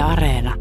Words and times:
Yle 0.00 0.06
Areena. 0.08 0.54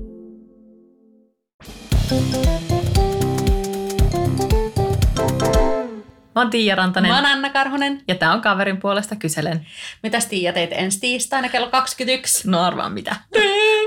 Mä 6.36 6.42
oon 6.42 6.50
Tiia 6.50 6.76
Rantanen 6.76 7.12
Mä 7.12 7.16
oon 7.16 7.26
Anna 7.26 7.50
Karhonen. 7.50 8.02
ja 8.08 8.16
tää 8.16 8.34
on 8.34 8.42
kaverin 8.42 8.78
puolesta 8.78 9.16
kyselen. 9.16 9.68
Mitäs 10.04 10.26
Tiia 10.26 10.54
teit 10.54 10.70
ensi 10.74 11.00
tiistaina 11.00 11.50
kello 11.50 11.70
21? 11.70 12.50
No 12.50 12.62
arvaa 12.62 12.90
mitä. 12.90 13.16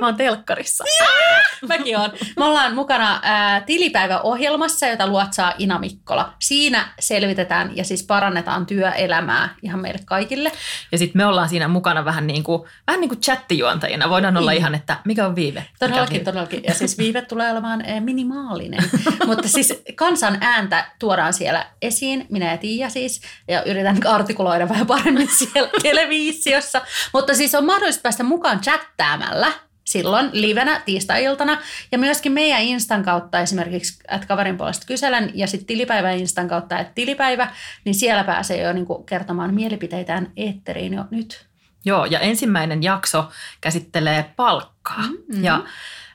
Mä 0.03 0.07
oon 0.07 0.17
telkkarissa. 0.17 0.85
Mäkin 1.69 1.99
oon. 1.99 2.13
Me 2.39 2.45
ollaan 2.45 2.75
mukana 2.75 3.21
ää, 3.23 3.61
tilipäiväohjelmassa, 3.61 4.87
jota 4.87 5.07
luotsaa 5.07 5.55
Ina 5.59 5.79
Mikkola. 5.79 6.35
Siinä 6.39 6.89
selvitetään 7.01 7.77
ja 7.77 7.85
siis 7.85 8.03
parannetaan 8.03 8.67
työelämää 8.67 9.55
ihan 9.63 9.81
meille 9.81 10.01
kaikille. 10.05 10.53
Ja 10.93 10.99
sitten 10.99 11.21
me 11.23 11.27
ollaan 11.27 11.49
siinä 11.49 11.69
mukana 11.69 12.05
vähän 12.05 12.27
niin 12.27 12.45
kuin, 12.45 12.63
vähän 12.87 13.01
niin 13.01 13.09
kuin 13.09 13.21
chattijuontajina. 13.21 14.11
Voidaan 14.11 14.37
olla 14.37 14.51
Niin. 14.51 14.59
ihan, 14.61 14.75
että 14.75 14.97
mikä 15.05 15.27
on 15.27 15.37
viive? 15.37 15.61
Mikä 15.61 15.71
on 15.85 15.91
Todellakin, 15.91 16.13
viive? 16.15 16.25
todellakin. 16.25 16.61
Ja 16.69 16.75
siis 16.75 16.99
viive 16.99 17.23
tulee 17.23 17.51
olemaan 17.53 17.85
minimaalinen. 18.01 18.85
Mutta 19.27 19.49
siis 19.49 19.83
kansan 19.95 20.39
ääntä 20.41 20.85
tuodaan 20.99 21.33
siellä 21.33 21.67
esiin, 21.83 22.27
minä 22.31 22.51
ja 22.51 22.57
Tiia 22.59 22.91
siis, 22.91 23.21
ja 23.49 23.63
yritän 23.65 24.07
artikuloida 24.07 24.69
vähän 24.69 24.87
paremmin 24.87 25.29
siellä 25.39 25.71
televisiossa. 25.83 26.81
Mutta 27.13 27.35
siis 27.35 27.55
on 27.55 27.65
mahdollista 27.67 28.03
päästä 28.03 28.23
mukaan 28.23 28.61
chattäämällä 28.61 29.53
silloin 29.85 30.31
livenä 30.33 30.83
tiistai-iltana 30.85 31.59
ja 31.93 31.99
myöskin 31.99 32.33
meidän 32.33 32.63
Instan 32.63 33.03
kautta 33.05 33.41
esimerkiksi 33.41 34.03
että 34.11 34.27
kaverin 34.27 34.57
puolesta 34.57 34.87
kyselen 34.87 35.31
ja 35.35 35.47
sitten 35.47 35.67
tilipäivä 35.67 36.11
Instan 36.11 36.49
kautta 36.49 36.79
että 36.79 36.93
tilipäivä, 36.95 37.51
niin 37.85 37.95
siellä 37.95 38.25
pääsee 38.25 38.63
jo 38.63 38.73
niinku 38.73 39.03
kertomaan 39.03 39.55
mielipiteitään 39.55 40.33
eetteriin 40.37 40.95
jo 40.95 41.05
nyt. 41.11 41.47
Joo, 41.85 42.05
ja 42.05 42.21
ensimmäinen 42.21 42.83
jakso 42.83 43.25
käsittelee 43.61 44.33
palkkaa. 44.37 45.03
Mm-hmm. 45.03 45.45
Ja 45.45 45.61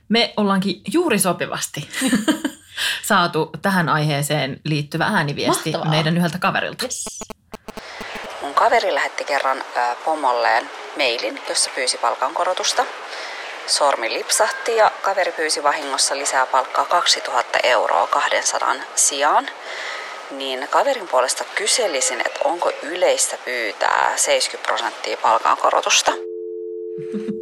me 0.10 0.34
ollaankin 0.38 0.82
juuri 0.94 1.20
sopivasti 1.20 1.90
saatu 3.10 3.50
tähän 3.62 3.90
aiheeseen 3.90 4.62
liittyvä 4.64 5.06
ääniviesti 5.06 5.72
Mahtavaa. 5.72 5.90
meidän 5.90 6.18
yhdeltä 6.18 6.40
kaverilta. 6.40 6.86
Yes. 6.86 7.06
Mun 8.42 8.54
kaveri 8.54 8.94
lähetti 8.94 9.24
kerran 9.24 9.64
ää, 9.76 9.96
pomolleen 10.06 10.70
mailin, 10.98 11.40
jossa 11.50 11.70
pyysi 11.76 11.98
palkankorotusta. 11.98 12.86
Sormi 13.68 14.14
lipsahti 14.14 14.76
ja 14.76 14.92
kaveri 15.02 15.32
pyysi 15.32 15.64
vahingossa 15.64 16.18
lisää 16.18 16.46
palkkaa 16.46 16.86
2000 16.86 17.60
euroa 17.64 18.08
200 18.08 18.76
sijaan. 18.96 19.50
Niin 20.32 20.68
kaverin 20.70 21.08
puolesta 21.08 21.44
kyselisin, 21.56 22.22
että 22.26 22.40
onko 22.44 22.72
yleistä 22.84 23.38
pyytää 23.46 24.14
70 24.16 24.68
prosenttia 24.68 25.18
palkankorotusta. 25.18 26.12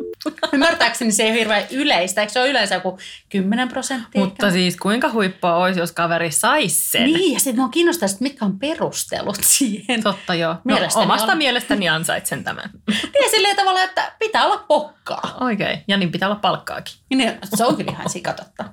Ymmärtääkseni 0.54 1.12
se 1.12 1.24
ei 1.24 1.30
ole 1.32 1.40
hirveän 1.40 1.64
yleistä. 1.72 2.22
Eikö 2.22 2.34
se 2.34 2.40
ole 2.40 2.50
yleensä 2.50 2.76
joku 2.76 3.00
10 3.30 3.68
prosenttia? 3.70 4.26
Mutta 4.26 4.52
siis 4.52 4.78
kuinka 4.78 5.10
huippua 5.10 5.56
olisi, 5.56 5.80
jos 5.80 5.92
kaveri 5.92 6.32
saisi 6.32 6.92
sen? 6.92 7.04
Niin, 7.04 7.34
ja 7.34 7.40
sitten 7.40 7.56
mua 7.56 7.70
kiinnostaa, 7.70 8.06
että 8.06 8.18
mitkä 8.20 8.46
on 8.46 8.60
perustelut 8.60 9.38
siihen. 9.42 10.04
Totta 10.04 10.36
joo. 10.36 10.54
No, 10.54 10.60
Mielestäni 10.64 11.04
omasta 11.04 11.32
on. 11.32 11.38
mielestäni 11.38 11.90
ansaitsen 11.90 12.44
tämän. 12.44 12.70
Niin, 12.88 13.32
silleen 13.32 13.56
tavalla, 13.56 13.84
että 13.84 14.12
pitää 14.20 14.46
olla 14.46 14.64
pokkaa. 14.68 15.38
Oikein. 15.40 15.84
Ja 15.88 15.98
niin 15.98 16.12
pitää 16.12 16.30
olla 16.30 16.40
palkkaakin. 16.40 16.96
Niin, 17.10 17.34
se 17.56 17.66
on 17.66 17.76
kyllä 17.78 17.92
ihan 17.92 18.10
sikatotta. 18.10 18.66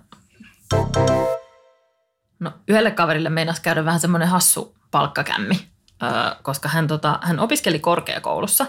No 2.41 2.53
yhdelle 2.69 2.91
kaverille 2.91 3.28
meinas 3.28 3.61
käydä 3.61 3.84
vähän 3.84 4.00
semmoinen 4.00 4.28
hassu 4.28 4.77
palkkakämmi, 4.91 5.55
öö, 6.03 6.11
koska 6.42 6.69
hän, 6.69 6.87
tota, 6.87 7.19
hän 7.22 7.41
opiskeli 7.41 7.78
korkeakoulussa 7.78 8.66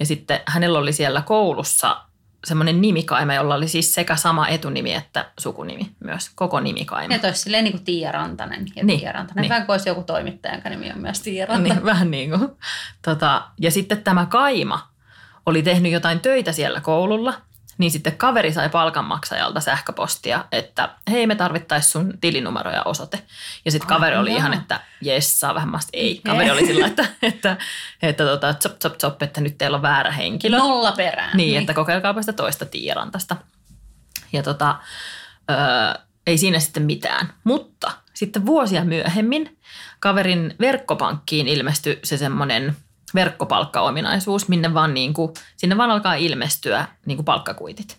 ja 0.00 0.06
sitten 0.06 0.40
hänellä 0.46 0.78
oli 0.78 0.92
siellä 0.92 1.22
koulussa 1.22 1.96
semmoinen 2.44 2.80
nimikaima, 2.80 3.34
jolla 3.34 3.54
oli 3.54 3.68
siis 3.68 3.94
sekä 3.94 4.16
sama 4.16 4.48
etunimi 4.48 4.94
että 4.94 5.26
sukunimi 5.40 5.90
myös, 6.04 6.30
koko 6.34 6.60
nimikaima. 6.60 7.14
Että 7.14 7.28
olisi 7.28 7.40
silleen 7.40 7.64
niin 7.64 7.72
kuin 7.72 7.84
Tiia 7.84 8.12
Rantanen 8.12 8.66
ja 8.76 8.84
Niin, 8.84 8.98
Tiia 8.98 9.12
Rantanen. 9.12 9.42
Niin. 9.42 9.48
Vähän 9.48 9.66
kuin 9.66 9.74
olisi 9.74 9.88
joku 9.88 10.02
toimittaja, 10.02 10.54
jonka 10.54 10.68
nimi 10.68 10.92
on 10.92 10.98
myös 10.98 11.20
Tiia 11.20 11.46
Rantanen. 11.46 11.76
Niin, 11.76 11.84
vähän 11.84 12.10
niin 12.10 12.30
kuin. 12.30 12.48
Tota, 13.02 13.42
ja 13.60 13.70
sitten 13.70 14.02
tämä 14.02 14.26
Kaima 14.26 14.88
oli 15.46 15.62
tehnyt 15.62 15.92
jotain 15.92 16.20
töitä 16.20 16.52
siellä 16.52 16.80
koululla, 16.80 17.34
niin 17.78 17.90
sitten 17.90 18.16
kaveri 18.16 18.52
sai 18.52 18.68
palkanmaksajalta 18.68 19.60
sähköpostia, 19.60 20.44
että 20.52 20.88
hei 21.10 21.26
me 21.26 21.34
tarvittaisiin 21.34 21.92
sun 21.92 22.18
tilinumero 22.20 22.70
ja 22.70 22.82
osoite. 22.84 23.22
Ja 23.64 23.70
sitten 23.70 23.88
kaveri 23.88 24.16
oli 24.16 24.32
ihan, 24.32 24.54
että 24.54 24.80
jes, 25.00 25.40
saa 25.40 25.54
vähän 25.54 25.68
masti. 25.68 25.90
Ei, 25.92 26.20
kaveri 26.26 26.50
oli 26.50 26.66
sillä, 26.66 26.86
että, 26.86 27.06
että, 27.22 27.56
että 28.02 28.24
tota, 28.24 28.54
tsop, 28.54 28.78
tsop, 28.78 28.98
tsop, 28.98 29.22
että 29.22 29.40
nyt 29.40 29.58
teillä 29.58 29.76
on 29.76 29.82
väärä 29.82 30.10
henkilö. 30.10 30.58
Nolla 30.58 30.92
perään. 30.92 31.36
Niin, 31.36 31.60
että 31.60 31.74
kokeilkaapa 31.74 32.22
sitä 32.22 32.32
toista 32.32 32.66
Tiirantasta. 32.66 33.36
Ja 34.32 34.42
tota, 34.42 34.76
ö, 35.50 35.54
ei 36.26 36.38
siinä 36.38 36.58
sitten 36.58 36.82
mitään. 36.82 37.32
Mutta 37.44 37.92
sitten 38.14 38.46
vuosia 38.46 38.84
myöhemmin 38.84 39.58
kaverin 40.00 40.54
verkkopankkiin 40.60 41.48
ilmestyi 41.48 41.98
se 42.04 42.16
semmoinen 42.16 42.76
verkkopalkkaominaisuus, 43.14 44.48
minne 44.48 44.74
vaan 44.74 44.94
niin 44.94 45.14
kuin, 45.14 45.32
sinne 45.56 45.76
vaan 45.76 45.90
alkaa 45.90 46.14
ilmestyä 46.14 46.86
niin 47.06 47.16
kuin 47.16 47.24
palkkakuitit. 47.24 47.98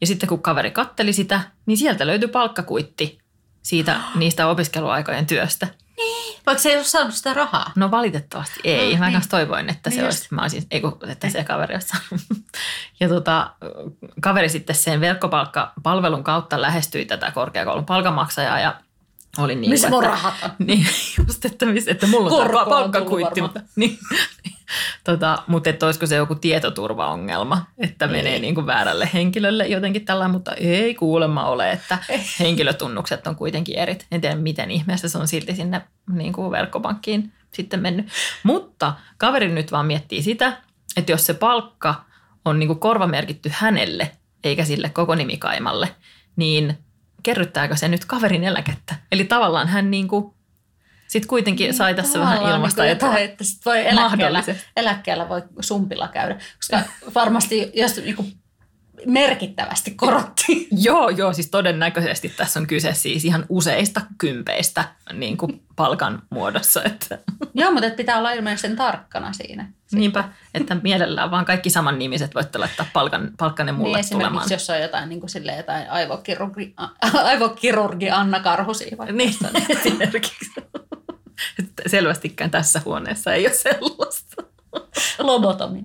Ja 0.00 0.06
sitten 0.06 0.28
kun 0.28 0.42
kaveri 0.42 0.70
katteli 0.70 1.12
sitä, 1.12 1.40
niin 1.66 1.76
sieltä 1.78 2.06
löytyi 2.06 2.28
palkkakuitti 2.28 3.18
siitä 3.62 4.00
niistä 4.14 4.46
opiskeluaikojen 4.46 5.26
työstä. 5.26 5.68
Vaikka 6.46 6.62
se 6.62 6.68
ei 6.68 6.76
ole 6.76 6.84
saanut 6.84 7.14
sitä 7.14 7.34
rahaa. 7.34 7.72
No 7.76 7.90
valitettavasti 7.90 8.60
ei. 8.64 8.92
No, 8.92 8.98
Mä 8.98 9.06
niin. 9.06 9.12
kanssa 9.12 9.30
toivoin, 9.30 9.70
että 9.70 9.90
se 9.90 9.96
Niin 9.96 10.04
olisi, 10.04 10.28
mä 10.30 10.42
olisin, 10.42 10.66
ei 10.70 10.80
kun, 10.80 10.98
että 11.08 11.30
se 11.30 11.44
kaveri 11.44 11.74
olisi 11.74 11.88
saanut. 11.88 12.26
Ja 13.00 13.08
tota, 13.08 13.50
kaveri 14.20 14.48
sitten 14.48 14.76
sen 14.76 15.00
verkkopalvelun 15.00 16.24
kautta 16.24 16.62
lähestyi 16.62 17.04
tätä 17.04 17.30
korkeakoulun 17.30 17.84
palkanmaksajaa 17.86 18.60
ja 18.60 18.74
oli 19.38 19.54
niin 19.54 19.70
Missä 19.70 19.90
mun 19.90 20.04
rahat? 20.04 20.34
Niin, 20.58 20.86
just, 21.18 21.44
että, 21.44 21.66
missä, 21.66 21.90
että 21.90 22.06
mulla 22.06 22.30
on 22.30 22.46
tullut 22.46 22.68
palkkakuitti. 22.68 23.40
Mutta, 23.40 23.60
niin, 23.76 23.98
tota, 25.04 25.42
mutta 25.46 25.70
että 25.70 25.86
olisiko 25.86 26.06
se 26.06 26.16
joku 26.16 26.34
tietoturvaongelma, 26.34 27.66
että 27.78 28.06
menee 28.06 28.32
Ei. 28.32 28.40
niin 28.40 28.54
kuin 28.54 28.66
väärälle 28.66 29.10
henkilölle 29.14 29.66
jotenkin 29.66 30.04
tällä, 30.04 30.28
mutta 30.28 30.52
ei 30.54 30.94
kuulemma 30.94 31.44
ole, 31.44 31.72
että 31.72 31.98
henkilötunnukset 32.40 33.26
on 33.26 33.36
kuitenkin 33.36 33.78
erit. 33.78 34.06
En 34.12 34.20
tiedä, 34.20 34.36
miten 34.36 34.70
ihmeessä 34.70 35.08
se 35.08 35.18
on 35.18 35.28
silti 35.28 35.56
sinne 35.56 35.82
niin 36.10 36.32
kuin 36.32 36.50
verkkopankkiin 36.50 37.32
sitten 37.52 37.80
mennyt. 37.80 38.08
Mutta 38.42 38.94
kaveri 39.18 39.48
nyt 39.48 39.72
vaan 39.72 39.86
miettii 39.86 40.22
sitä, 40.22 40.56
että 40.96 41.12
jos 41.12 41.26
se 41.26 41.34
palkka 41.34 42.04
on 42.44 42.58
niin 42.58 42.66
kuin 42.66 42.78
korvamerkitty 42.78 43.50
hänelle, 43.54 44.10
eikä 44.44 44.64
sille 44.64 44.88
koko 44.88 45.14
nimikaimalle, 45.14 45.88
niin 46.36 46.78
kerryttääkö 47.26 47.76
se 47.76 47.88
nyt 47.88 48.04
kaverin 48.04 48.44
eläkettä? 48.44 48.94
Eli 49.12 49.24
tavallaan 49.24 49.68
hän 49.68 49.90
niin 49.90 50.08
kuin 50.08 50.34
sitten 51.08 51.28
kuitenkin 51.28 51.74
sai 51.74 51.94
tässä 51.94 52.20
vähän 52.20 52.42
ilmasta 52.42 52.82
niin 52.82 52.88
jotain, 52.88 53.24
että 53.24 53.44
sit 53.44 53.64
voi 53.64 53.86
eläkkeellä, 53.86 54.44
eläkkeellä 54.76 55.28
voi 55.28 55.42
sumpilla 55.60 56.08
käydä. 56.08 56.38
Koska 56.56 56.80
varmasti 57.14 57.70
jos 57.74 57.96
niin 57.96 58.16
kuin 58.16 58.32
merkittävästi 59.06 59.90
korotti. 59.90 60.68
Joo, 60.86 61.08
joo, 61.08 61.32
siis 61.32 61.50
todennäköisesti 61.50 62.28
tässä 62.28 62.60
on 62.60 62.66
kyse 62.66 62.94
siis 62.94 63.24
ihan 63.24 63.46
useista 63.48 64.00
kympeistä 64.18 64.84
niin 65.12 65.36
kuin 65.36 65.62
palkan 65.76 66.22
muodossa. 66.30 66.82
Että, 66.84 67.18
Joo, 67.54 67.72
mutta 67.72 67.86
et 67.86 67.96
pitää 67.96 68.18
olla 68.18 68.32
ilmeisen 68.32 68.76
tarkkana 68.76 69.32
siinä. 69.32 69.72
niinpä, 69.92 70.28
että 70.54 70.76
mielellään 70.82 71.30
vaan 71.30 71.44
kaikki 71.44 71.70
saman 71.70 71.98
nimiset 71.98 72.34
voitte 72.34 72.58
laittaa 72.58 72.86
palkan, 72.92 73.30
palkkanne 73.38 73.72
mulle 73.72 73.98
niin 73.98 74.08
tulemaan. 74.10 74.32
esimerkiksi 74.32 74.54
jos 74.54 74.70
on 74.70 74.80
jotain, 74.82 75.08
niin 75.08 75.20
kuin 75.20 75.30
silleen, 75.30 75.56
jotain 75.56 75.90
aivokirurgi, 75.90 76.74
aivokirurgi 77.22 78.10
Anna 78.10 78.40
Karhusia 78.40 78.98
vaikka. 78.98 79.16
Niin, 79.16 79.34
esimerkiksi. 79.68 80.52
Että 81.58 81.82
Selvästikään 81.86 82.50
tässä 82.50 82.82
huoneessa 82.84 83.32
ei 83.34 83.46
ole 83.46 83.54
sellaista. 83.54 84.42
Lobotomia. 85.18 85.82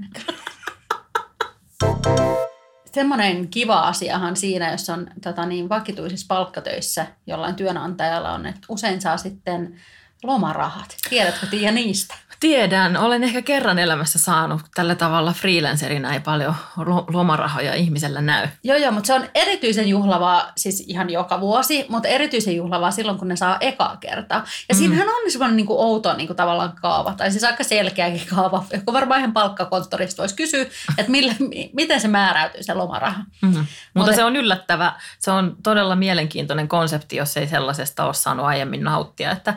Semmoinen 2.91 3.47
kiva 3.47 3.79
asiahan 3.79 4.35
siinä, 4.35 4.71
jos 4.71 4.89
on 4.89 5.07
tota 5.23 5.45
niin, 5.45 5.69
vakituisissa 5.69 6.25
palkkatöissä 6.27 7.07
jollain 7.27 7.55
työnantajalla 7.55 8.33
on, 8.33 8.45
että 8.45 8.61
usein 8.69 9.01
saa 9.01 9.17
sitten 9.17 9.75
lomarahat. 10.23 10.95
Tiedätkö 11.09 11.45
Tiia 11.45 11.71
niistä? 11.71 12.15
Tiedän, 12.39 12.97
olen 12.97 13.23
ehkä 13.23 13.41
kerran 13.41 13.79
elämässä 13.79 14.19
saanut 14.19 14.61
tällä 14.75 14.95
tavalla 14.95 15.33
freelancerina 15.33 16.13
ei 16.13 16.19
paljon 16.19 16.55
lo- 16.77 17.05
lomarahoja 17.13 17.73
ihmisellä 17.73 18.21
näy. 18.21 18.47
Joo, 18.63 18.77
joo, 18.77 18.91
mutta 18.91 19.07
se 19.07 19.13
on 19.13 19.25
erityisen 19.35 19.87
juhlavaa, 19.87 20.51
siis 20.57 20.83
ihan 20.87 21.09
joka 21.09 21.41
vuosi, 21.41 21.85
mutta 21.89 22.07
erityisen 22.07 22.55
juhlavaa 22.55 22.91
silloin, 22.91 23.17
kun 23.17 23.27
ne 23.27 23.35
saa 23.35 23.57
ekaa 23.59 23.97
kertaa. 23.97 24.37
Ja 24.69 24.75
mm. 24.75 24.77
siinähän 24.77 25.07
on 25.07 25.31
semmoinen 25.31 25.57
niin 25.57 25.65
outo 25.69 26.13
niin 26.13 26.27
kuin 26.27 26.37
tavallaan 26.37 26.73
kaava, 26.81 27.13
tai 27.13 27.31
siis 27.31 27.43
aika 27.43 27.63
selkeäkin 27.63 28.27
kaava, 28.35 28.63
joka 28.73 28.93
varmaan 28.93 29.19
ihan 29.19 29.33
palkkakonttorista 29.33 30.21
voisi 30.21 30.35
kysyä, 30.35 30.65
että 30.97 31.11
millä, 31.11 31.35
mi- 31.39 31.69
miten 31.73 32.01
se 32.01 32.07
määräytyy 32.07 32.63
se 32.63 32.73
lomaraha. 32.73 33.19
Mm-hmm. 33.41 33.57
Mutta 33.59 33.67
Mutta- 33.93 34.13
se 34.13 34.23
on 34.23 34.35
yllättävä, 34.35 34.93
se 35.19 35.31
on 35.31 35.57
todella 35.63 35.95
mielenkiintoinen 35.95 36.67
konsepti, 36.67 37.15
jos 37.15 37.37
ei 37.37 37.47
sellaisesta 37.47 38.05
ole 38.05 38.13
saanut 38.13 38.45
aiemmin 38.45 38.83
nauttia, 38.83 39.31
että 39.31 39.53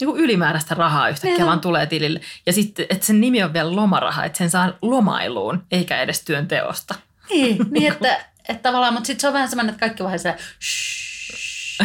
niin 0.00 0.16
ylimääräistä 0.16 0.74
rahaa 0.74 1.08
yhtäkkiä 1.08 1.46
vaan 1.46 1.60
tulee 1.60 1.86
tilille. 1.86 2.20
Ja 2.46 2.52
sitten, 2.52 2.86
että 2.90 3.06
sen 3.06 3.20
nimi 3.20 3.42
on 3.42 3.52
vielä 3.52 3.76
lomaraha, 3.76 4.24
että 4.24 4.38
sen 4.38 4.50
saa 4.50 4.72
lomailuun, 4.82 5.62
eikä 5.70 6.02
edes 6.02 6.24
työnteosta. 6.24 6.94
Niin, 7.30 7.58
niin 7.70 7.92
että 7.92 8.24
että 8.48 8.62
tavallaan, 8.62 8.92
mutta 8.94 9.06
sitten 9.06 9.20
se 9.20 9.26
on 9.26 9.32
vähän 9.32 9.48
semmoinen, 9.48 9.70
että 9.74 9.80
kaikki 9.80 10.04
vähän 10.04 10.18
sellainen, 10.18 10.46
"Shh, 10.62 11.17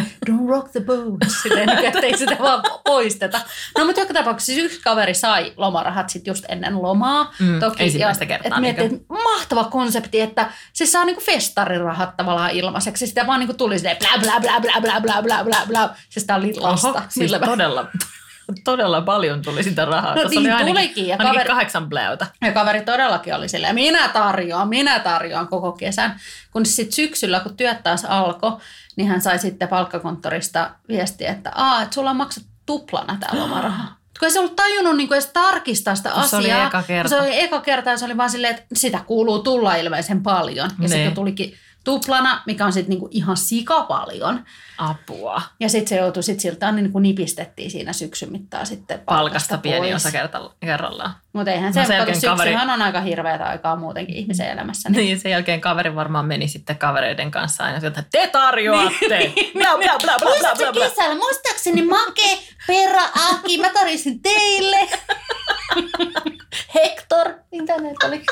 don't 0.00 0.48
rock 0.48 0.70
the 0.72 0.80
boat, 0.80 1.20
silleen, 1.42 1.70
että 1.70 1.98
ei 1.98 2.18
sitä 2.18 2.36
vaan 2.40 2.62
poisteta. 2.84 3.40
No 3.78 3.84
mutta 3.84 4.00
joka 4.00 4.14
tapauksessa 4.14 4.52
siis 4.52 4.64
yksi 4.64 4.80
kaveri 4.80 5.14
sai 5.14 5.52
lomarahat 5.56 6.10
sitten 6.10 6.30
just 6.30 6.44
ennen 6.48 6.82
lomaa. 6.82 7.34
Mm, 7.38 7.60
ensimmäistä 7.78 8.26
kertaa, 8.26 8.48
Että 8.48 8.60
miettii, 8.60 8.84
että 8.86 8.98
mahtava 9.08 9.64
konsepti, 9.64 10.20
että 10.20 10.50
se 10.72 10.86
saa 10.86 11.04
niinku 11.04 11.20
festarirahat 11.20 12.16
tavallaan 12.16 12.50
ilmaiseksi. 12.50 13.06
Sitä 13.06 13.26
vaan 13.26 13.40
niinku 13.40 13.54
tuli 13.54 13.78
silleen 13.78 13.96
blä 13.96 14.18
blä 14.20 14.40
blä 14.40 14.60
blä 14.60 14.80
blä 14.80 15.00
blä 15.00 15.22
blä 15.22 15.44
blä 15.44 15.66
blä. 15.66 15.88
Se 16.08 16.20
sitä 16.20 16.36
oli 16.36 16.54
lasta. 16.54 16.88
Oho, 16.88 17.00
siis 17.08 17.32
todella, 17.44 17.86
todella 18.64 19.00
paljon 19.02 19.42
tuli 19.42 19.62
sitä 19.62 19.84
rahaa. 19.84 20.14
No 20.14 20.20
Tuossa 20.20 20.40
niin 20.40 20.40
oli 20.40 20.50
ainakin, 20.50 20.74
tulikin, 20.74 21.06
ja 21.08 21.16
kaveri- 21.16 21.46
kahdeksan 21.46 21.88
bläytä. 21.88 22.26
Ja 22.42 22.52
kaveri 22.52 22.80
todellakin 22.82 23.34
oli 23.34 23.48
silleen, 23.48 23.74
minä 23.74 24.08
tarjoan, 24.08 24.68
minä 24.68 24.98
tarjoan 24.98 25.48
koko 25.48 25.72
kesän. 25.72 26.20
Kun 26.50 26.66
sitten 26.66 26.92
syksyllä, 26.92 27.40
kun 27.40 27.56
työt 27.56 27.82
taas 27.82 28.04
alkoi, 28.04 28.56
niin 28.96 29.08
hän 29.08 29.20
sai 29.20 29.38
sitten 29.38 29.68
palkkakonttorista 29.68 30.70
viestiä, 30.88 31.30
että 31.30 31.52
Aa, 31.54 31.82
että 31.82 31.94
sulla 31.94 32.10
on 32.10 32.16
maksettu 32.16 32.48
tuplana 32.66 33.16
tämä 33.20 33.42
lomaraha. 33.42 33.84
Kun 34.20 34.26
ei 34.26 34.30
se 34.32 34.38
ollut 34.38 34.56
tajunnut 34.56 34.96
niin 34.96 35.12
edes 35.12 35.26
tarkistaa 35.26 35.94
sitä 35.94 36.10
Kun 36.10 36.24
se 36.28 36.36
oli 36.36 36.52
asiaa. 36.52 36.66
eka 36.66 36.82
kerta. 36.82 37.08
Se 37.08 37.16
oli 37.20 37.40
eka 37.40 37.60
kerta 37.60 37.90
ja 37.90 37.96
se 37.98 38.04
oli 38.04 38.16
vaan 38.16 38.30
silleen, 38.30 38.54
että 38.54 38.66
sitä 38.74 39.00
kuuluu 39.06 39.38
tulla 39.38 39.74
ilmeisen 39.76 40.22
paljon. 40.22 40.70
Ja 40.70 40.74
Niin. 40.78 40.88
sitten 40.88 41.14
tulikin 41.14 41.54
tuplana, 41.84 42.42
mikä 42.46 42.64
on 42.66 42.72
sitten 42.72 42.90
niinku 42.90 43.08
ihan 43.10 43.36
sikapaljon. 43.36 44.44
Apua. 44.78 45.42
Ja 45.60 45.68
sitten 45.68 45.88
se 45.88 45.96
joutui 45.96 46.22
sitten 46.22 46.40
siltä 46.40 46.72
niin 46.72 46.92
kuin 46.92 47.02
nipistettiin 47.02 47.70
siinä 47.70 47.92
syksyn 47.92 48.32
mittaan 48.32 48.66
sitten 48.66 49.00
Palkasta 49.00 49.58
pieni 49.58 49.78
pois. 49.90 50.06
osa 50.06 50.18
kerrallaan. 50.60 51.14
Mutta 51.32 51.50
eihän 51.52 51.66
No 51.66 51.72
se, 51.72 51.80
sen 51.80 51.88
no 51.88 51.94
jälkeen 51.96 52.14
syksyhän 52.20 52.38
kaveri- 52.38 52.72
on 52.72 52.82
aika 52.82 53.00
hirveätä 53.00 53.44
aikaa 53.44 53.76
muutenkin 53.76 54.16
ihmisen 54.16 54.48
elämässä. 54.50 54.88
Niin. 54.88 54.96
Niin, 54.98 55.20
sen 55.20 55.32
jälkeen 55.32 55.60
kaveri 55.60 55.94
varmaan 55.94 56.26
meni 56.26 56.48
sitten 56.48 56.78
kavereiden 56.78 57.30
kanssa 57.30 57.64
aina 57.64 57.80
sieltä, 57.80 58.04
te 58.12 58.26
tarjoatte. 58.32 59.32
Bla, 59.58 59.76
bla, 59.78 59.98
bla, 60.02 60.14
bla, 60.20 60.34
bla, 60.40 60.54
bla, 60.56 60.72
bla. 60.72 60.88
kesällä, 60.88 61.14
muistaakseni 61.14 61.82
Make, 61.82 62.38
Perra, 62.66 63.02
Aki, 63.30 63.58
mä 63.60 63.68
tarjosin 63.68 64.22
teille. 64.22 64.78
Hector, 66.74 67.34
mitä 67.52 67.76
näitä 67.76 68.06
oli? 68.06 68.22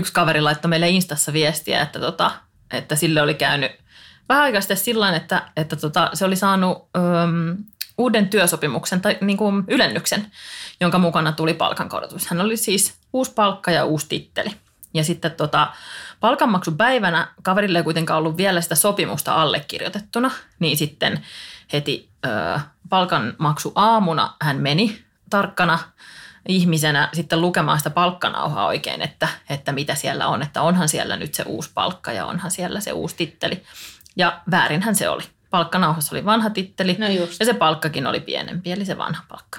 Yksi 0.00 0.12
kaveri 0.12 0.40
laittoi 0.40 0.68
meille 0.68 0.88
Instassa 0.88 1.32
viestiä, 1.32 1.82
että, 1.82 2.00
tota, 2.00 2.30
että 2.70 2.96
sille 2.96 3.22
oli 3.22 3.34
käynyt 3.34 3.72
vähän 4.28 4.44
aikaa 4.44 4.60
sitten 4.60 4.76
sillä 4.76 5.16
että, 5.16 5.42
että 5.56 5.76
tota, 5.76 6.10
se 6.14 6.24
oli 6.24 6.36
saanut 6.36 6.88
öm, 6.96 7.56
uuden 7.98 8.28
työsopimuksen 8.28 9.00
tai 9.00 9.18
niin 9.20 9.36
kuin 9.36 9.64
ylennyksen, 9.68 10.32
jonka 10.80 10.98
mukana 10.98 11.32
tuli 11.32 11.54
palkankorotus. 11.54 12.26
Hän 12.26 12.40
oli 12.40 12.56
siis 12.56 12.94
uusi 13.12 13.32
palkka 13.34 13.70
ja 13.70 13.84
uusi 13.84 14.06
titteli. 14.08 14.50
Ja 14.94 15.04
sitten 15.04 15.30
tota, 15.30 15.72
palkanmaksupäivänä 16.20 17.28
kaverille 17.42 17.78
ei 17.78 17.84
kuitenkaan 17.84 18.18
ollut 18.18 18.36
vielä 18.36 18.60
sitä 18.60 18.74
sopimusta 18.74 19.34
allekirjoitettuna, 19.34 20.30
niin 20.58 20.76
sitten 20.76 21.24
heti 21.72 22.10
ö, 22.26 22.60
palkanmaksu 22.88 23.72
aamuna 23.74 24.34
hän 24.40 24.56
meni 24.56 25.04
tarkkana 25.30 25.78
ihmisenä 26.48 27.08
sitten 27.12 27.40
lukemaan 27.40 27.78
sitä 27.78 27.90
palkkanauhaa 27.90 28.66
oikein, 28.66 29.02
että, 29.02 29.28
että 29.50 29.72
mitä 29.72 29.94
siellä 29.94 30.28
on, 30.28 30.42
että 30.42 30.62
onhan 30.62 30.88
siellä 30.88 31.16
nyt 31.16 31.34
se 31.34 31.42
uusi 31.42 31.70
palkka 31.74 32.12
ja 32.12 32.26
onhan 32.26 32.50
siellä 32.50 32.80
se 32.80 32.92
uusi 32.92 33.16
titteli. 33.16 33.62
Ja 34.16 34.40
väärinhän 34.50 34.94
se 34.94 35.08
oli. 35.08 35.22
Palkkanauhassa 35.50 36.16
oli 36.16 36.24
vanha 36.24 36.50
titteli 36.50 36.96
No 36.98 37.08
just. 37.08 37.40
ja 37.40 37.46
se 37.46 37.54
palkkakin 37.54 38.06
oli 38.06 38.20
pienempi, 38.20 38.72
eli 38.72 38.84
se 38.84 38.98
vanha 38.98 39.22
palkka. 39.28 39.58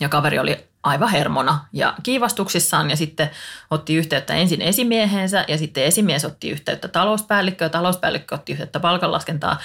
Ja 0.00 0.08
kaveri 0.08 0.38
oli 0.38 0.68
aivan 0.82 1.08
hermona 1.08 1.66
ja 1.72 1.94
kiivastuksissaan 2.02 2.90
ja 2.90 2.96
sitten 2.96 3.30
otti 3.70 3.94
yhteyttä 3.94 4.34
ensin 4.34 4.62
esimieheensä 4.62 5.44
ja 5.48 5.58
sitten 5.58 5.84
esimies 5.84 6.24
otti 6.24 6.50
yhteyttä 6.50 6.88
talouspäällikköön, 6.88 7.70
talouspäällikkö 7.70 8.34
otti 8.34 8.52
yhteyttä 8.52 8.80
palkanlaskentaa 8.80 9.58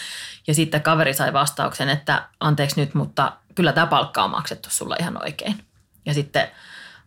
ja 0.47 0.53
sitten 0.53 0.81
kaveri 0.81 1.13
sai 1.13 1.33
vastauksen, 1.33 1.89
että 1.89 2.27
anteeksi 2.39 2.81
nyt, 2.81 2.94
mutta 2.94 3.31
kyllä 3.56 3.74
tämä 3.74 3.88
palkka 3.88 4.24
on 4.24 4.30
maksettu 4.30 4.69
sulla 4.71 4.95
ihan 5.00 5.24
oikein. 5.24 5.69
Ja 6.09 6.13
sitten 6.13 6.47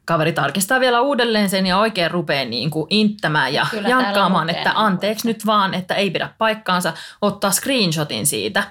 kaveri 0.05 0.33
tarkistaa 0.33 0.81
vielä 0.81 1.01
uudelleen 1.01 1.51
sen 1.51 1.67
ja 1.67 1.79
oikein 1.79 2.11
rupeaa 2.11 2.45
niin 2.45 2.71
kuin 2.71 2.87
inttämään 2.91 3.55
ja 3.55 3.67
Kyllä 3.71 3.89
jankkaamaan, 3.89 4.51
että 4.51 4.73
anteeksi 4.75 5.29
nyt 5.29 5.47
vaan, 5.47 5.75
että 5.75 5.95
ei 5.95 6.11
pidä 6.11 6.29
paikkaansa, 6.39 6.93
ottaa 7.23 7.51
screenshotin 7.51 8.27
siitä 8.27 8.65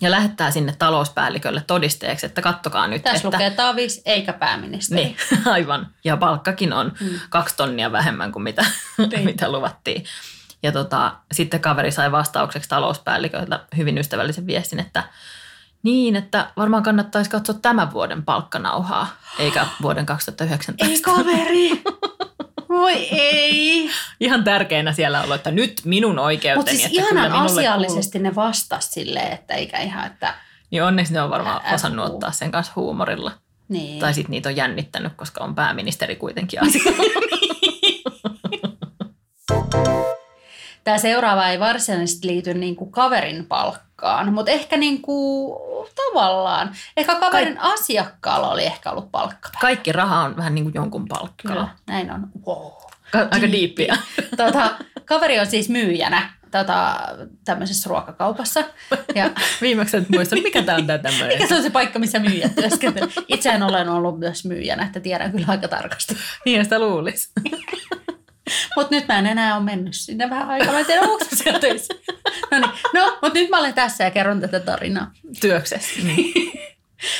ja 0.00 0.10
lähettää 0.10 0.50
sinne 0.50 0.74
talouspäällikölle 0.78 1.64
todisteeksi, 1.66 2.26
että 2.26 2.42
kattokaa 2.42 2.86
nyt, 2.86 3.02
Tässä 3.02 3.16
että 3.16 3.26
lukee 3.26 3.50
Tavis 3.50 4.02
eikä 4.04 4.32
pääministeri. 4.32 5.04
niin, 5.04 5.16
aivan. 5.54 5.86
Ja 6.04 6.16
palkkakin 6.16 6.72
on 6.72 6.92
mm. 7.00 7.08
kaksi 7.30 7.56
tonnia 7.56 7.92
vähemmän 7.92 8.32
kuin 8.32 8.42
mitä, 8.42 8.64
Niin. 8.98 9.24
mitä 9.30 9.52
luvattiin. 9.52 10.04
Ja 10.62 10.72
tota, 10.72 11.12
sitten 11.32 11.60
kaveri 11.60 11.90
sai 11.90 12.12
vastaukseksi 12.12 12.68
talouspäälliköltä 12.68 13.60
hyvin 13.76 13.98
ystävällisen 13.98 14.46
viestin, 14.46 14.80
että 14.80 15.02
niin, 15.82 16.16
että 16.16 16.46
varmaan 16.56 16.82
kannattaisi 16.82 17.30
katsoa 17.30 17.54
tämän 17.62 17.92
vuoden 17.92 18.22
palkkanauhaa, 18.22 19.06
eikä 19.38 19.66
vuoden 19.82 20.06
2019. 20.06 20.86
Ei 20.86 21.00
kaveri. 21.00 21.82
Voi 22.68 22.92
ei. 23.10 23.90
Ihan 24.20 24.44
tärkeänä 24.44 24.92
siellä 24.92 25.22
ollut, 25.22 25.36
että 25.36 25.50
nyt 25.50 25.80
minun 25.84 26.18
oikeuteni. 26.18 26.56
Mutta 26.56 26.70
siis 26.70 26.84
että 26.84 26.96
ihanan 27.16 27.32
asiallisesti 27.32 28.18
ne 28.18 28.34
vastas 28.34 28.90
silleen, 28.92 29.32
että 29.32 29.54
eikä 29.54 29.78
ihan, 29.78 30.06
että 30.06 30.26
Kuuluu. 30.26 30.42
Niin 30.70 30.82
onneksi 30.82 31.12
ne 31.12 31.22
on 31.22 31.30
varmaan 31.30 31.60
Ä- 31.66 31.74
osannut 31.74 32.06
ottaa 32.06 32.32
sen 32.32 32.50
kanssa 32.50 32.72
huumorilla. 32.76 33.32
niin. 33.68 34.00
Tai 34.00 34.14
sitten 34.14 34.30
niitä 34.30 34.48
on 34.48 34.56
jännittänyt, 34.56 35.12
koska 35.16 35.44
on 35.44 35.54
pääministeri 35.54 36.16
kuitenkin 36.16 36.62
asia. 36.62 36.82
Tämä 40.84 40.98
seuraava 40.98 41.48
ei 41.48 41.60
varsinaisesti 41.60 42.26
liity 42.26 42.54
niin 42.54 42.76
kuin 42.76 42.92
kaverin 42.92 43.46
palkkaan, 43.46 44.32
mutta 44.32 44.50
ehkä 44.50 44.76
niin 44.76 45.02
kuin 45.02 45.56
tavallaan. 45.94 46.74
Ehkä 46.96 47.14
kaverin 47.14 47.58
asiakkaalla 47.60 48.50
oli 48.50 48.64
ehkä 48.64 48.90
ollut 48.90 49.10
palkka. 49.10 49.48
Kaikki 49.60 49.92
raha 49.92 50.20
on 50.20 50.36
vähän 50.36 50.54
niin 50.54 50.64
kuin 50.64 50.74
jonkun 50.74 51.08
palkkaa. 51.08 51.52
Kyllä, 51.52 51.68
näin 51.86 52.10
on. 52.10 52.26
Wow. 52.46 52.72
Ka- 53.10 53.28
Aika 53.30 53.52
diippiä. 53.52 53.96
Tota, 54.36 54.70
kaveri 55.04 55.40
on 55.40 55.46
siis 55.46 55.68
myyjänä 55.68 56.32
tota, 56.50 56.96
tämmöisessä 57.44 57.88
ruokakaupassa. 57.90 58.64
Ja 59.14 59.30
Viimeksi 59.62 59.96
et 59.96 60.08
muista, 60.08 60.36
mikä 60.36 60.62
tämä 60.62 60.78
on 60.78 60.86
tämä 60.86 60.98
tämmöinen. 60.98 61.28
mikä 61.28 61.46
se 61.48 61.54
on 61.54 61.62
se 61.62 61.70
paikka, 61.70 61.98
missä 61.98 62.18
myyjät 62.18 62.54
työskentelee? 62.54 63.08
Itsehän 63.28 63.62
olen 63.62 63.88
ollut 63.88 64.18
myös 64.18 64.44
myyjänä, 64.44 64.84
että 64.84 65.00
tiedän 65.00 65.32
kyllä 65.32 65.46
aika 65.48 65.68
tarkasti. 65.68 66.16
Niin 66.44 66.64
sitä 66.64 66.78
luulisi. 66.78 67.28
Mutta 68.76 68.94
nyt 68.94 69.08
mä 69.08 69.18
en 69.18 69.26
enää 69.26 69.56
ole 69.56 69.64
mennyt 69.64 69.94
sinne 69.94 70.30
vähän 70.30 70.50
aikaa. 70.50 70.72
Mä 70.72 70.78
en 70.78 70.86
tiedä, 70.86 71.00
onko 71.00 71.24
se 71.24 71.36
siellä 71.36 71.60
töissä. 71.60 71.94
No 72.50 72.58
niin, 72.58 72.70
no, 72.94 73.18
mutta 73.22 73.38
nyt 73.38 73.50
mä 73.50 73.58
olen 73.58 73.74
tässä 73.74 74.04
ja 74.04 74.10
kerron 74.10 74.40
tätä 74.40 74.60
tarinaa. 74.60 75.10
Työksessä. 75.40 76.00
Niin. 76.02 76.52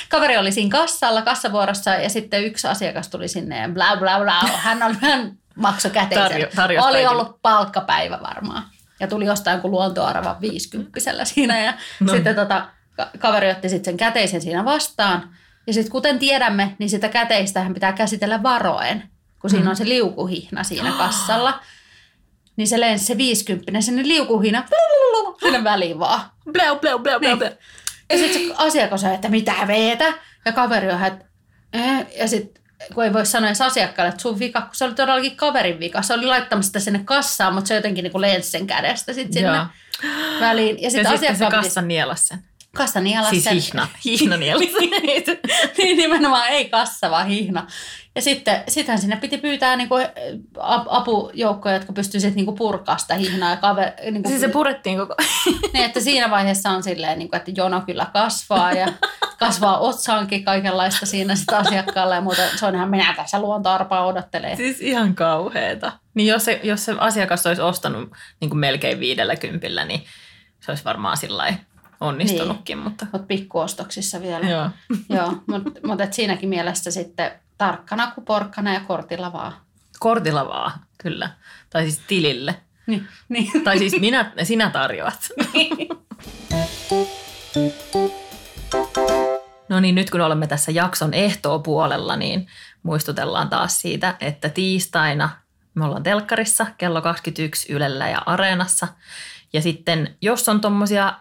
Kaveri 0.09 0.37
oli 0.39 0.53
siinä 0.53 0.71
kassalla, 0.71 1.23
kassavuorossa 1.23 1.91
ja 1.91 2.09
sitten 2.09 2.45
yksi 2.45 2.69
asiakas 2.69 3.09
tuli 3.09 3.29
sinne 3.29 3.59
ja 3.61 3.69
bla 3.69 3.97
bla 3.97 4.21
bla. 4.21 4.41
Hän, 4.57 4.83
on, 4.83 4.97
hän 5.01 5.33
maksoi 5.57 5.91
käteisen. 5.91 6.43
Tarjo- 6.57 6.83
oli 6.87 7.07
ollut 7.07 7.43
palkkapäivä 7.43 8.19
varmaan. 8.23 8.63
Ja 9.01 9.07
tuli 9.09 9.27
jostain 9.27 9.61
kuin 9.61 9.71
luontoarava 9.71 10.37
50 10.41 11.25
siinä 11.25 11.59
ja 11.65 11.73
No. 11.73 12.07
no. 12.07 12.13
sitten 12.13 12.35
tota, 12.35 12.67
ka- 12.97 13.11
kaveri 13.19 13.51
otti 13.51 13.69
sitten 13.69 13.85
sen 13.93 13.97
käteisen 13.97 14.41
siinä 14.43 14.65
vastaan. 14.65 15.31
Ja 15.67 15.73
sitten 15.73 15.93
kuten 15.93 16.19
tiedämme, 16.19 16.77
niin 16.79 16.91
sitä 16.91 17.09
käteistähän 17.09 17.75
pitää 17.75 17.93
käsitellä 17.93 18.43
varoen, 18.43 19.03
kun 19.43 19.51
siinä 19.51 19.71
on 19.71 19.77
se 19.77 19.85
liukuhihna 19.89 20.65
siinä 20.65 20.93
kassalla. 20.99 21.61
Niin 22.57 22.69
se 22.69 22.81
lensi 22.81 23.05
se 23.05 23.17
50 23.17 23.81
sinne 23.81 24.03
liukuhihna 24.09 24.65
sinne 25.43 25.65
väliin 25.65 25.99
vaan. 25.99 26.21
Bläu, 26.53 26.77
bläu, 26.79 26.99
bläu, 26.99 27.21
bläu, 27.21 27.37
bläu. 27.37 27.51
Ja 28.11 28.19
sitten 28.19 28.43
se 28.49 28.55
asiakas 28.57 29.05
on, 29.05 29.13
että 29.13 29.29
mitä 29.29 29.53
veetä. 29.67 30.15
Ja 30.45 30.53
kaveri 30.53 30.91
on, 30.93 31.05
että 31.05 31.25
eh. 31.73 32.07
ja 32.19 32.29
sitten 32.29 32.63
kun 32.95 33.05
ei 33.05 33.13
voi 33.13 33.27
sanoa 33.27 33.49
edes 33.49 33.61
asiakkaalle, 33.61 34.09
että 34.11 34.23
sun 34.23 34.39
vika, 34.39 34.61
kun 34.61 34.71
se 34.75 34.85
oli 34.85 34.95
todellakin 34.95 35.37
kaverin 35.37 35.79
vika. 35.81 36.03
Se 36.03 36.15
oli 36.15 36.27
laittamassa 36.27 36.67
sitä 36.69 36.81
sinne 36.81 37.01
kassaan, 37.05 37.55
mutta 37.55 37.69
se 37.69 37.75
jotenkin 37.75 38.03
niin 38.03 38.21
lensi 38.21 38.51
sen 38.51 38.67
kädestä 38.67 39.13
sitten 39.13 39.33
sinne 39.33 39.57
Joo. 39.57 39.67
väliin. 40.41 40.77
Ja 40.83 40.85
Ja 40.85 40.91
sitten 40.91 41.37
se 41.37 41.47
kassa 41.51 41.83
nielas 41.83 42.29
sen. 42.29 42.39
kassa 42.75 43.01
nielas 43.01 43.31
Siis 43.31 43.45
sen. 43.45 43.53
hihna. 43.55 43.89
Hihna 44.05 44.37
nielas 44.37 44.65
sen. 45.25 45.39
niin 45.79 45.97
nimenomaan 45.97 46.49
ei 46.49 46.69
kassa, 46.69 47.11
vaan 47.11 47.27
hihna. 47.27 47.67
Ja 48.15 48.23
sitten 48.23 48.63
sittenhän 48.69 48.99
sinne 48.99 49.17
piti 49.17 49.39
pyytää 49.39 49.77
niinku 49.77 49.95
ap- 50.59 50.87
apujoukkoja, 50.91 51.75
jotka 51.75 51.93
pystyisivät 51.93 52.35
niinku 52.35 52.53
purkaa 52.53 52.99
sitä 52.99 53.15
hihnaa. 53.15 53.51
Ja 53.51 53.57
kaver, 53.57 53.93
niinku, 54.11 54.29
Siis 54.29 54.41
se 54.41 54.49
purettiin 54.49 54.99
koko... 54.99 55.15
niin, 55.73 55.85
että 55.85 56.01
siinä 56.01 56.31
vaiheessa 56.31 56.71
on 56.71 56.83
silleen, 56.83 57.19
niinku, 57.19 57.37
että 57.37 57.51
jono 57.57 57.81
kyllä 57.81 58.07
kasvaa 58.13 58.73
ja 58.73 58.93
kasvaa 59.39 59.79
otsaankin 59.79 60.45
kaikenlaista 60.45 61.07
siinä 61.07 61.35
sitä 61.35 61.59
asiakkaalle 61.59 62.15
ja 62.15 62.21
muuta. 62.21 62.43
Se 62.57 62.67
on 62.67 62.75
ihan 62.75 62.91
minä 62.91 63.15
tässä 63.17 63.41
luontoarpaa 63.41 64.07
odottelee. 64.07 64.57
Siis 64.57 64.81
ihan 64.81 65.15
kauheeta. 65.15 65.93
Niin 66.15 66.29
jos 66.29 66.45
se, 66.45 66.61
jos 66.63 66.85
se 66.85 66.95
asiakas 66.99 67.47
olisi 67.47 67.63
ostanut 67.63 68.11
niin 68.41 68.49
kuin 68.51 68.59
melkein 68.59 69.01
viidellä 69.01 69.37
kympillä, 69.37 69.85
niin 69.85 70.05
se 70.61 70.71
olisi 70.71 70.85
varmaan 70.85 71.17
sillä 71.17 71.55
onnistunutkin, 72.03 72.77
niin. 72.79 72.85
mutta 72.85 73.07
Mutta 73.13 73.27
pikkuostoksissa 73.27 74.23
vielä. 74.23 74.49
joo. 74.49 74.71
Joo, 75.17 75.33
mutta 75.47 75.81
mut 75.87 76.01
et 76.01 76.13
siinäkin 76.13 76.49
mielessä 76.49 76.91
sitten 76.91 77.31
tarkkana 77.59 78.11
kuin 78.11 78.25
porkkana 78.25 78.75
ja 78.75 78.81
kortilla 78.81 79.33
vaan. 79.33 79.53
Kortilla 79.99 80.49
vaan, 80.49 80.73
kyllä. 80.99 81.31
Tai 81.71 81.83
siis 81.83 82.01
tilille. 82.07 82.55
Niin, 82.87 83.09
niin. 83.29 83.51
Tai 83.65 83.79
siis 83.79 84.01
minä, 84.01 84.33
sinä 84.43 84.71
tarjoat. 84.71 85.29
No 89.69 89.81
niin, 89.81 89.95
nyt 89.95 90.11
kun 90.11 90.21
olemme 90.21 90.47
tässä 90.47 90.73
jakson 90.73 91.15
ehtoopuolella, 91.15 92.17
niin 92.17 92.47
muistutellaan 92.83 93.49
taas 93.49 93.81
siitä, 93.81 94.17
että 94.21 94.49
tiistaina 94.49 95.29
me 95.75 95.85
ollaan 95.85 96.03
telkkarissa 96.03 96.67
kello 96.79 97.03
21 97.03 97.73
Ylellä 97.73 98.09
ja 98.09 98.23
Areenassa. 98.27 98.89
Ja 99.53 99.63
sitten, 99.63 100.17
jos 100.23 100.49
on 100.49 100.61
tuommoisia 100.61 101.15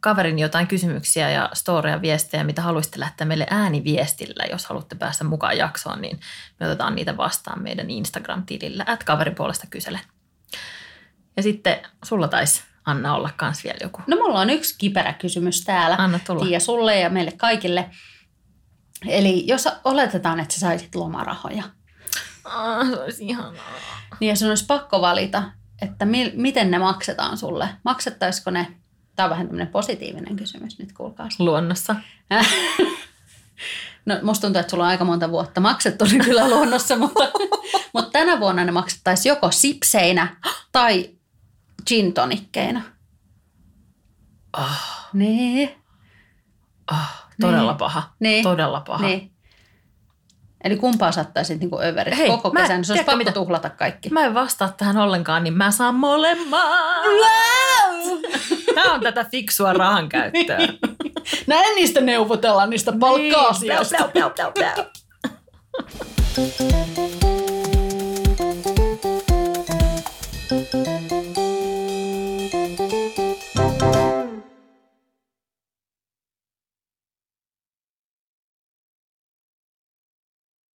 kaverin 0.00 0.38
jotain 0.38 0.66
kysymyksiä 0.66 1.30
ja 1.30 1.50
storeja, 1.52 2.02
viestejä, 2.02 2.44
mitä 2.44 2.62
haluaisitte 2.62 3.00
lähteä 3.00 3.26
meille 3.26 3.46
ääniviestillä, 3.50 4.44
jos 4.50 4.66
haluatte 4.66 4.94
päästä 4.94 5.24
mukaan 5.24 5.56
jaksoon, 5.56 6.00
niin 6.00 6.20
me 6.60 6.66
otetaan 6.66 6.94
niitä 6.94 7.16
vastaan 7.16 7.62
meidän 7.62 7.90
Instagram-tilillä, 7.90 8.84
että 8.88 9.04
kaverin 9.04 9.34
puolesta 9.34 9.66
kysele. 9.70 10.00
Ja 11.36 11.42
sitten 11.42 11.76
sulla 12.04 12.28
taisi 12.28 12.62
Anna 12.84 13.14
olla 13.14 13.30
kans 13.36 13.64
vielä 13.64 13.78
joku. 13.82 14.02
No 14.06 14.16
mulla 14.16 14.40
on 14.40 14.50
yksi 14.50 14.74
kiperä 14.78 15.12
kysymys 15.12 15.64
täällä. 15.64 15.96
Anna 15.98 16.18
tulla. 16.26 16.44
Tiia 16.44 16.60
sulle 16.60 16.98
ja 17.00 17.10
meille 17.10 17.32
kaikille. 17.32 17.90
Eli 19.08 19.46
jos 19.46 19.68
oletetaan, 19.84 20.40
että 20.40 20.54
sä 20.54 20.60
saisit 20.60 20.94
lomarahoja, 20.94 21.62
Ah, 22.44 22.86
se 22.90 23.00
olisi 23.00 23.26
ihanaa. 23.26 23.64
niin 24.20 24.28
ja 24.28 24.36
sun 24.36 24.48
olisi 24.48 24.66
pakko 24.66 25.00
valita, 25.00 25.42
että 25.82 26.04
mi- 26.04 26.32
miten 26.36 26.70
ne 26.70 26.78
maksetaan 26.78 27.38
sulle. 27.38 27.68
Maksettaisiko 27.84 28.50
ne, 28.50 28.66
tämä 29.16 29.24
on 29.26 29.30
vähän 29.30 29.46
tämmöinen 29.46 29.68
positiivinen 29.72 30.36
kysymys 30.36 30.78
nyt, 30.78 30.92
kuulkaa. 30.92 31.28
Luonnossa. 31.38 31.96
No 34.06 34.14
musta 34.22 34.40
tuntuu, 34.46 34.60
että 34.60 34.70
sulla 34.70 34.84
on 34.84 34.90
aika 34.90 35.04
monta 35.04 35.30
vuotta 35.30 35.60
maksettu 35.60 36.04
niin 36.04 36.24
kyllä 36.24 36.48
luonnossa, 36.48 36.96
mutta, 36.96 37.20
mutta 37.94 38.10
tänä 38.10 38.40
vuonna 38.40 38.64
ne 38.64 38.72
maksettaisiin 38.72 39.30
joko 39.30 39.50
sipseinä 39.50 40.36
tai 40.72 41.10
gin 41.88 42.12
tonikkeina. 42.12 42.82
Ah, 44.52 45.08
Niin. 45.12 45.70
ah, 46.86 47.28
todella 47.40 47.70
Niin. 47.72 47.78
paha. 47.78 48.02
Niin. 48.20 48.42
Todella 48.42 48.80
paha. 48.80 49.06
Niin. 49.06 49.32
Eli 50.64 50.76
kumpaa 50.76 51.12
saattaisit 51.12 51.60
niin 51.60 51.70
överit 51.84 52.16
Hei, 52.16 52.28
koko 52.30 52.50
mä- 52.50 52.60
kesän, 52.60 52.76
niin 52.76 52.84
se 52.84 52.92
olisi 52.92 53.04
tiedätkö 53.04 53.10
pakko 53.12 53.18
mitä? 53.18 53.32
tuhlata 53.32 53.70
kaikki. 53.70 54.10
Mä 54.10 54.24
en 54.24 54.34
vastaa 54.34 54.72
tähän 54.76 54.96
ollenkaan, 54.96 55.44
niin 55.44 55.54
mä 55.54 55.70
saan 55.70 55.94
molemmat. 55.94 56.60
Tämä 58.74 58.94
on 58.94 59.00
tätä 59.00 59.24
fiksua 59.24 59.72
rahan 59.72 60.08
käyttöä. 60.08 60.58
Näin 61.46 61.74
niistä 61.74 62.00
neuvotellaan, 62.00 62.70
niistä 62.70 62.92
palkka-asioista. 63.00 63.96
Niin, 63.96 64.10
pläu, 64.12 64.30
pläu, 64.30 64.52
pläu, 64.52 64.74
pläu. 64.74 64.84